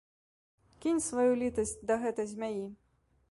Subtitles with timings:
[0.85, 2.65] Кінь сваю літасць да гэтай змяі.